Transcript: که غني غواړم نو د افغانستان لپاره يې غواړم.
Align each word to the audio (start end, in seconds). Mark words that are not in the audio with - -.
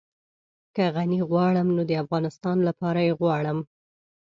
که 0.75 0.83
غني 0.95 1.19
غواړم 1.29 1.67
نو 1.75 1.81
د 1.89 1.91
افغانستان 2.03 2.57
لپاره 2.67 2.99
يې 3.07 3.13
غواړم. 3.21 3.57